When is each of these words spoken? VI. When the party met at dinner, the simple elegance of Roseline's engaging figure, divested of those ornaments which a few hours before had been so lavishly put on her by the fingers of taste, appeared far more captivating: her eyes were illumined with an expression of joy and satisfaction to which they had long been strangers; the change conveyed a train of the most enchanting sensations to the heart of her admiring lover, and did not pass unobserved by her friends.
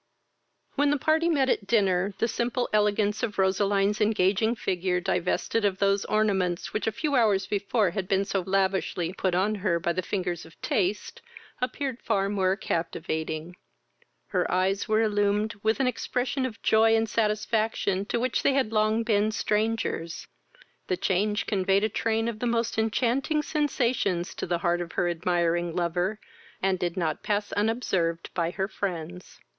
VI. 0.01 0.73
When 0.81 0.89
the 0.89 0.97
party 0.97 1.29
met 1.29 1.47
at 1.47 1.67
dinner, 1.67 2.15
the 2.17 2.27
simple 2.27 2.67
elegance 2.73 3.21
of 3.21 3.37
Roseline's 3.37 4.01
engaging 4.01 4.55
figure, 4.55 4.99
divested 4.99 5.63
of 5.63 5.77
those 5.77 6.05
ornaments 6.05 6.73
which 6.73 6.87
a 6.87 6.91
few 6.91 7.13
hours 7.13 7.45
before 7.45 7.91
had 7.91 8.07
been 8.07 8.25
so 8.25 8.41
lavishly 8.41 9.13
put 9.13 9.35
on 9.35 9.53
her 9.53 9.79
by 9.79 9.93
the 9.93 10.01
fingers 10.01 10.43
of 10.43 10.59
taste, 10.59 11.21
appeared 11.61 12.01
far 12.01 12.29
more 12.29 12.55
captivating: 12.55 13.55
her 14.29 14.51
eyes 14.51 14.87
were 14.87 15.03
illumined 15.03 15.53
with 15.61 15.79
an 15.79 15.85
expression 15.85 16.47
of 16.47 16.63
joy 16.63 16.95
and 16.95 17.07
satisfaction 17.07 18.03
to 18.05 18.19
which 18.19 18.41
they 18.41 18.53
had 18.55 18.71
long 18.73 19.03
been 19.03 19.31
strangers; 19.31 20.25
the 20.87 20.97
change 20.97 21.45
conveyed 21.45 21.83
a 21.83 21.89
train 21.89 22.27
of 22.27 22.39
the 22.39 22.47
most 22.47 22.79
enchanting 22.79 23.43
sensations 23.43 24.33
to 24.33 24.47
the 24.47 24.57
heart 24.65 24.81
of 24.81 24.93
her 24.93 25.07
admiring 25.07 25.75
lover, 25.75 26.19
and 26.59 26.79
did 26.79 26.97
not 26.97 27.21
pass 27.21 27.51
unobserved 27.51 28.31
by 28.33 28.49
her 28.49 28.67
friends. 28.67 29.39